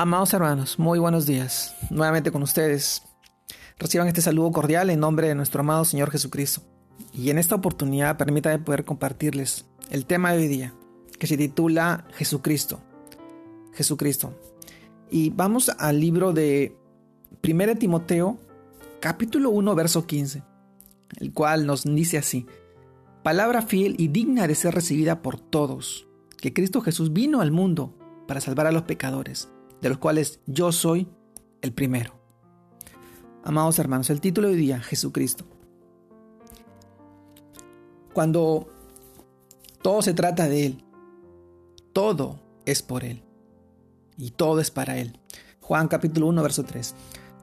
Amados 0.00 0.32
hermanos, 0.32 0.78
muy 0.78 1.00
buenos 1.00 1.26
días. 1.26 1.74
Nuevamente 1.90 2.30
con 2.30 2.44
ustedes. 2.44 3.02
Reciban 3.80 4.06
este 4.06 4.20
saludo 4.20 4.52
cordial 4.52 4.90
en 4.90 5.00
nombre 5.00 5.26
de 5.26 5.34
nuestro 5.34 5.62
amado 5.62 5.84
Señor 5.84 6.12
Jesucristo. 6.12 6.62
Y 7.12 7.30
en 7.30 7.38
esta 7.38 7.56
oportunidad 7.56 8.16
permítame 8.16 8.60
poder 8.60 8.84
compartirles 8.84 9.66
el 9.90 10.06
tema 10.06 10.30
de 10.30 10.38
hoy 10.38 10.46
día, 10.46 10.72
que 11.18 11.26
se 11.26 11.36
titula 11.36 12.06
Jesucristo. 12.12 12.78
Jesucristo. 13.72 14.38
Y 15.10 15.30
vamos 15.30 15.68
al 15.68 15.98
libro 15.98 16.32
de 16.32 16.76
1 17.42 17.74
Timoteo, 17.74 18.38
capítulo 19.00 19.50
1, 19.50 19.74
verso 19.74 20.06
15, 20.06 20.44
el 21.18 21.32
cual 21.32 21.66
nos 21.66 21.82
dice 21.82 22.18
así, 22.18 22.46
palabra 23.24 23.62
fiel 23.62 23.96
y 23.98 24.06
digna 24.06 24.46
de 24.46 24.54
ser 24.54 24.76
recibida 24.76 25.22
por 25.22 25.40
todos, 25.40 26.06
que 26.40 26.52
Cristo 26.52 26.82
Jesús 26.82 27.12
vino 27.12 27.40
al 27.40 27.50
mundo 27.50 27.98
para 28.28 28.40
salvar 28.40 28.68
a 28.68 28.72
los 28.72 28.82
pecadores 28.82 29.48
de 29.80 29.88
los 29.88 29.98
cuales 29.98 30.40
yo 30.46 30.72
soy 30.72 31.08
el 31.62 31.72
primero. 31.72 32.14
Amados 33.44 33.78
hermanos, 33.78 34.10
el 34.10 34.20
título 34.20 34.48
de 34.48 34.54
hoy 34.54 34.60
día, 34.60 34.80
Jesucristo. 34.80 35.44
Cuando 38.12 38.68
todo 39.82 40.02
se 40.02 40.14
trata 40.14 40.48
de 40.48 40.66
Él, 40.66 40.84
todo 41.92 42.40
es 42.66 42.82
por 42.82 43.04
Él 43.04 43.22
y 44.16 44.32
todo 44.32 44.60
es 44.60 44.70
para 44.70 44.98
Él. 44.98 45.18
Juan 45.60 45.88
capítulo 45.88 46.26
1, 46.26 46.42
verso 46.42 46.64
3. 46.64 46.94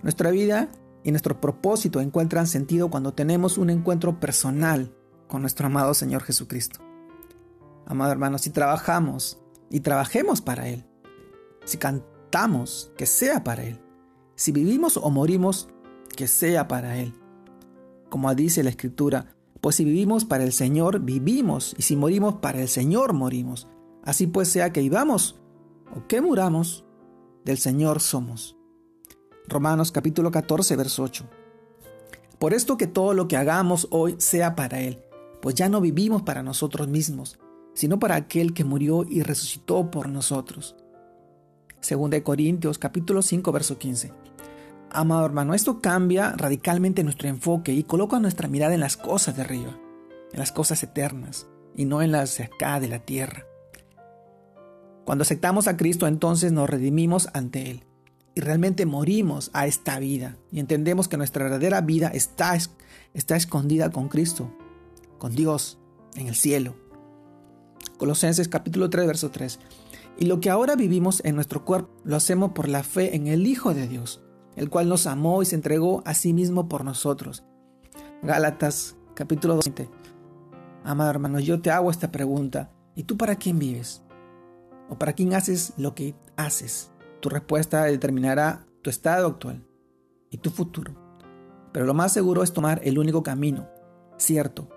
Nuestra 0.03 0.31
vida 0.31 0.69
y 1.03 1.11
nuestro 1.11 1.39
propósito 1.39 2.01
encuentran 2.01 2.47
sentido 2.47 2.89
cuando 2.89 3.13
tenemos 3.13 3.57
un 3.57 3.69
encuentro 3.69 4.19
personal 4.19 4.93
con 5.27 5.41
nuestro 5.41 5.67
amado 5.67 5.93
Señor 5.93 6.23
Jesucristo. 6.23 6.79
Amado 7.85 8.11
hermanos, 8.11 8.41
si 8.41 8.49
trabajamos 8.49 9.39
y 9.69 9.79
trabajemos 9.79 10.41
para 10.41 10.67
Él, 10.67 10.85
si 11.63 11.77
cantamos, 11.77 12.14
que 12.97 13.05
sea 13.05 13.45
para 13.45 13.63
Él. 13.63 13.79
Si 14.35 14.51
vivimos 14.51 14.97
o 14.97 15.09
morimos, 15.09 15.69
que 16.17 16.27
sea 16.27 16.67
para 16.67 16.97
Él. 16.97 17.13
Como 18.09 18.33
dice 18.35 18.61
la 18.61 18.71
Escritura, 18.71 19.33
pues 19.61 19.77
si 19.77 19.85
vivimos 19.85 20.25
para 20.25 20.43
el 20.43 20.51
Señor, 20.51 20.99
vivimos, 20.99 21.73
y 21.77 21.83
si 21.83 21.95
morimos 21.95 22.35
para 22.35 22.61
el 22.61 22.67
Señor, 22.67 23.13
morimos. 23.13 23.69
Así 24.03 24.27
pues 24.27 24.49
sea 24.49 24.73
que 24.73 24.81
vivamos 24.81 25.39
o 25.95 26.07
que 26.07 26.19
muramos, 26.19 26.83
del 27.45 27.57
Señor 27.57 28.01
somos. 28.01 28.57
Romanos 29.47 29.93
capítulo 29.93 30.29
14, 30.29 30.75
verso 30.75 31.03
8. 31.03 31.23
Por 32.37 32.53
esto 32.53 32.75
que 32.75 32.87
todo 32.87 33.13
lo 33.13 33.29
que 33.29 33.37
hagamos 33.37 33.87
hoy 33.91 34.15
sea 34.17 34.55
para 34.55 34.81
Él, 34.81 34.99
pues 35.41 35.55
ya 35.55 35.69
no 35.69 35.79
vivimos 35.79 36.23
para 36.23 36.43
nosotros 36.43 36.89
mismos, 36.89 37.39
sino 37.73 37.97
para 37.97 38.15
aquel 38.15 38.53
que 38.53 38.65
murió 38.65 39.05
y 39.07 39.23
resucitó 39.23 39.89
por 39.89 40.09
nosotros. 40.09 40.75
Segunda 41.85 42.17
de 42.17 42.23
Corintios 42.23 42.79
capítulo 42.79 43.21
5 43.21 43.51
verso 43.51 43.77
15. 43.77 44.11
Amado 44.89 45.23
hermano, 45.23 45.53
esto 45.53 45.81
cambia 45.81 46.31
radicalmente 46.31 47.03
nuestro 47.03 47.29
enfoque 47.29 47.73
y 47.73 47.83
coloca 47.83 48.19
nuestra 48.19 48.47
mirada 48.47 48.73
en 48.73 48.79
las 48.79 48.97
cosas 48.97 49.35
de 49.35 49.43
arriba, 49.43 49.77
en 50.33 50.39
las 50.39 50.51
cosas 50.51 50.81
eternas 50.81 51.45
y 51.75 51.85
no 51.85 52.01
en 52.01 52.11
las 52.11 52.39
de 52.39 52.45
acá 52.45 52.79
de 52.79 52.87
la 52.87 53.05
tierra. 53.05 53.45
Cuando 55.05 55.21
aceptamos 55.21 55.67
a 55.67 55.77
Cristo 55.77 56.07
entonces 56.07 56.51
nos 56.51 56.67
redimimos 56.67 57.29
ante 57.35 57.69
Él 57.69 57.83
y 58.33 58.41
realmente 58.41 58.87
morimos 58.87 59.51
a 59.53 59.67
esta 59.67 59.99
vida 59.99 60.37
y 60.51 60.61
entendemos 60.61 61.07
que 61.07 61.17
nuestra 61.17 61.43
verdadera 61.43 61.81
vida 61.81 62.07
está, 62.07 62.57
está 63.13 63.35
escondida 63.35 63.91
con 63.91 64.07
Cristo, 64.07 64.51
con 65.19 65.35
Dios, 65.35 65.77
en 66.15 66.25
el 66.29 66.35
cielo. 66.35 66.73
Colosenses 67.99 68.47
capítulo 68.47 68.89
3 68.89 69.05
verso 69.05 69.29
3. 69.29 69.59
Y 70.17 70.25
lo 70.25 70.39
que 70.39 70.49
ahora 70.49 70.75
vivimos 70.75 71.21
en 71.25 71.35
nuestro 71.35 71.65
cuerpo 71.65 71.91
lo 72.03 72.15
hacemos 72.15 72.51
por 72.51 72.69
la 72.69 72.83
fe 72.83 73.15
en 73.15 73.27
el 73.27 73.45
Hijo 73.47 73.73
de 73.73 73.87
Dios, 73.87 74.23
el 74.55 74.69
cual 74.69 74.87
nos 74.87 75.07
amó 75.07 75.41
y 75.41 75.45
se 75.45 75.55
entregó 75.55 76.01
a 76.05 76.13
sí 76.13 76.33
mismo 76.33 76.69
por 76.69 76.85
nosotros. 76.85 77.43
Gálatas 78.21 78.95
capítulo 79.13 79.59
20. 79.59 79.89
Amado 80.85 81.09
hermano, 81.09 81.39
yo 81.39 81.61
te 81.61 81.69
hago 81.69 81.91
esta 81.91 82.11
pregunta. 82.11 82.71
¿Y 82.95 83.03
tú 83.03 83.17
para 83.17 83.35
quién 83.35 83.59
vives? 83.59 84.03
¿O 84.89 84.97
para 84.97 85.13
quién 85.13 85.33
haces 85.33 85.73
lo 85.77 85.95
que 85.95 86.15
haces? 86.37 86.91
Tu 87.19 87.27
respuesta 87.27 87.83
determinará 87.83 88.65
tu 88.81 88.89
estado 88.89 89.27
actual 89.27 89.65
y 90.29 90.37
tu 90.37 90.49
futuro. 90.49 90.93
Pero 91.73 91.85
lo 91.85 91.93
más 91.93 92.13
seguro 92.13 92.41
es 92.41 92.53
tomar 92.53 92.79
el 92.85 92.97
único 92.97 93.21
camino, 93.21 93.67
cierto, 94.15 94.69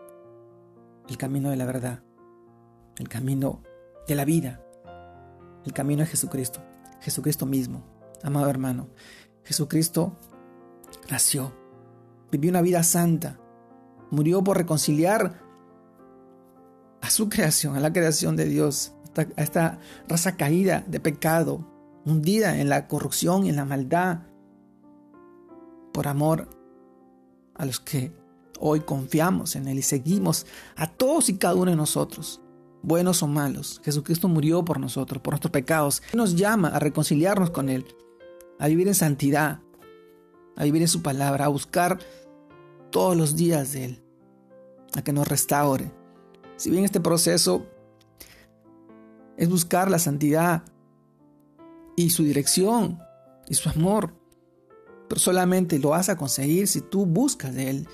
el 1.09 1.17
camino 1.17 1.51
de 1.51 1.57
la 1.57 1.65
verdad, 1.65 2.03
el 2.97 3.09
camino 3.09 3.63
de 4.09 4.17
la 4.17 4.25
vida, 4.25 4.65
el 5.69 5.75
camino 5.75 6.03
es 6.03 6.11
Jesucristo, 6.11 6.61
Jesucristo 7.01 7.47
mismo. 7.47 7.85
Amado 8.23 8.49
hermano, 8.49 8.89
Jesucristo 9.45 10.17
nació, 11.11 11.53
vivió 12.33 12.51
una 12.51 12.63
vida 12.63 12.83
santa, 12.83 13.39
murió 14.11 14.43
por 14.43 14.57
reconciliar 14.57 15.41
a 17.01 17.11
su 17.11 17.29
creación, 17.29 17.77
a 17.77 17.81
la 17.81 17.93
creación 17.93 18.35
de 18.35 18.47
Dios, 18.47 18.93
a 19.15 19.43
esta 19.43 19.79
raza 20.09 20.37
caída 20.37 20.85
de 20.87 21.01
pecado, 21.01 21.65
hundida 22.05 22.59
en 22.59 22.69
la 22.69 22.89
corrupción 22.89 23.45
y 23.45 23.51
en 23.51 23.57
la 23.57 23.67
maldad, 23.67 24.21
por 25.93 26.09
amor 26.09 26.49
a 27.55 27.67
los 27.67 27.79
que 27.79 28.13
hoy 28.59 28.81
confiamos 28.81 29.55
en 29.55 29.69
Él 29.69 29.79
y 29.79 29.83
seguimos 29.83 30.47
a 30.77 30.91
todos 30.91 31.29
y 31.29 31.37
cada 31.37 31.55
uno 31.55 31.71
de 31.71 31.77
nosotros 31.77 32.41
buenos 32.83 33.23
o 33.23 33.27
malos. 33.27 33.81
Jesucristo 33.85 34.29
murió 34.29 34.65
por 34.65 34.81
nosotros, 34.81 35.23
por 35.23 35.33
nuestros 35.33 35.51
pecados. 35.51 36.03
Nos 36.13 36.37
llama 36.37 36.69
a 36.69 36.79
reconciliarnos 36.79 37.51
con 37.51 37.69
Él, 37.69 37.85
a 38.59 38.69
vivir 38.69 38.89
en 38.89 38.95
santidad, 38.95 39.61
a 40.57 40.65
vivir 40.65 40.83
en 40.83 40.89
su 40.89 41.03
palabra, 41.03 41.47
a 41.47 41.49
buscar 41.49 41.99
todos 42.91 43.17
los 43.17 43.37
días 43.37 43.73
de 43.73 43.85
Él, 43.85 44.03
a 44.95 45.03
que 45.03 45.13
nos 45.13 45.29
restaure. 45.29 45.91
Si 46.57 46.71
bien 46.71 46.85
este 46.85 47.01
proceso 47.01 47.67
es 49.37 49.49
buscar 49.49 49.91
la 49.91 49.99
santidad 49.99 50.65
y 51.97 52.11
su 52.11 52.25
dirección 52.25 52.99
y 53.49 53.55
su 53.55 53.69
amor, 53.69 54.15
pero 55.09 55.21
solamente 55.21 55.79
lo 55.79 55.91
vas 55.91 56.09
a 56.09 56.17
conseguir 56.17 56.69
si 56.69 56.81
tú 56.81 57.07
buscas 57.07 57.55
de 57.55 57.71
Él. 57.71 57.89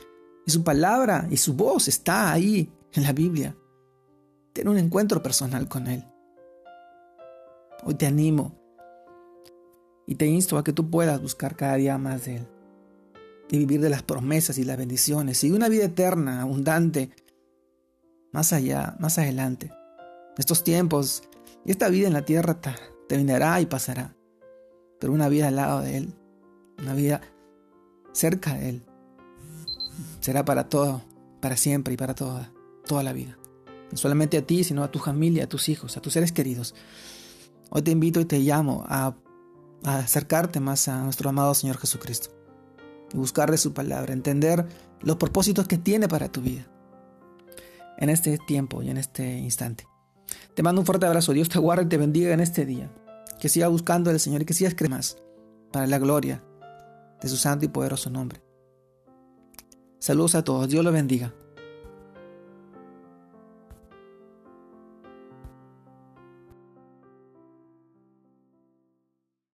Y 0.47 0.51
su 0.51 0.63
palabra 0.63 1.27
y 1.31 1.37
su 1.37 1.55
voz 1.55 1.89
está 1.89 2.33
ahí 2.33 2.71
en 2.93 3.03
la 3.03 3.13
Biblia. 3.13 3.57
Ten 4.55 4.69
un 4.69 4.79
encuentro 4.79 5.21
personal 5.21 5.69
con 5.69 5.89
Él. 5.89 6.05
Hoy 7.83 7.95
te 7.95 8.07
animo 8.07 8.55
y 10.07 10.15
te 10.15 10.27
insto 10.27 10.57
a 10.57 10.63
que 10.63 10.73
tú 10.73 10.91
puedas 10.91 11.21
buscar 11.21 11.57
cada 11.57 11.75
día 11.75 11.99
más 11.99 12.27
de 12.27 12.37
Él 12.37 12.47
y 13.51 13.59
vivir 13.59 13.81
de 13.81 13.91
las 13.91 14.05
promesas 14.05 14.57
y 14.59 14.65
las 14.65 14.79
bendiciones 14.79 15.43
y 15.43 15.51
una 15.51 15.69
vida 15.69 15.87
eterna, 15.87 16.43
abundante, 16.43 17.11
más 18.31 18.53
allá, 18.53 18.95
más 19.01 19.19
adelante. 19.19 19.73
Estos 20.39 20.63
tiempos 20.63 21.25
y 21.65 21.73
esta 21.73 21.89
vida 21.89 22.07
en 22.07 22.13
la 22.13 22.25
tierra 22.25 22.61
terminará 23.09 23.61
y 23.61 23.67
pasará, 23.67 24.15
pero 25.01 25.13
una 25.13 25.29
vida 25.29 25.49
al 25.49 25.57
lado 25.57 25.81
de 25.81 25.97
Él, 25.97 26.15
una 26.79 26.95
vida 26.95 27.23
cerca 28.13 28.55
de 28.55 28.69
Él, 28.69 28.83
será 30.21 30.45
para 30.45 30.69
todo, 30.69 31.03
para 31.41 31.57
siempre 31.57 31.95
y 31.95 31.97
para 31.97 32.15
toda, 32.15 32.53
toda 32.87 33.03
la 33.03 33.13
vida 33.13 33.37
no 33.91 33.97
solamente 33.97 34.39
a 34.39 34.47
ti, 34.47 34.65
sino 34.65 34.83
a 34.83 34.91
tu 34.91 34.99
familia, 34.99 35.45
a 35.45 35.49
tus 35.49 35.69
hijos, 35.69 35.97
a 35.97 36.01
tus 36.01 36.13
seres 36.13 36.33
queridos. 36.33 36.75
Hoy 37.71 37.83
te 37.83 37.91
invito 37.91 38.21
y 38.21 38.25
te 38.25 38.39
llamo 38.39 38.85
a, 38.87 39.15
acercarte 39.85 40.61
más 40.61 40.89
a 40.89 41.03
nuestro 41.03 41.29
amado 41.29 41.53
Señor 41.55 41.77
Jesucristo 41.77 42.31
y 43.13 43.19
buscar 43.19 43.51
de 43.51 43.59
su 43.59 43.75
palabra, 43.75 44.15
entender 44.15 44.67
los 45.03 45.17
propósitos 45.17 45.69
que 45.69 45.77
tiene 45.77 46.09
para 46.09 46.31
tu 46.31 46.41
vida 46.41 46.67
en 47.99 48.09
este 48.09 48.39
tiempo 48.39 48.83
y 48.83 48.91
en 48.91 48.97
este 48.97 49.39
instante. 49.39 49.87
Te 50.55 50.63
mando 50.63 50.81
un 50.81 50.87
fuerte 50.87 51.07
abrazo. 51.07 51.33
Dios 51.33 51.49
te 51.49 51.59
guarde 51.59 51.85
y 51.85 51.89
te 51.89 51.97
bendiga 51.97 52.33
en 52.33 52.41
este 52.41 52.65
día. 52.65 52.91
Que 53.41 53.49
sigas 53.49 53.71
buscando 53.71 54.11
al 54.11 54.21
Señor 54.21 54.43
y 54.43 54.45
que 54.47 54.55
sigas 54.55 54.75
creyendo 54.75 54.97
más 54.97 55.19
para 55.71 55.87
la 55.87 55.99
gloria 55.99 56.43
de 57.21 57.29
su 57.29 57.37
santo 57.37 57.65
y 57.65 57.69
poderoso 57.69 58.09
nombre. 58.09 58.41
Saludos 59.99 60.35
a 60.35 60.45
todos. 60.45 60.69
Dios 60.69 60.85
lo 60.85 60.93
bendiga. 60.93 61.35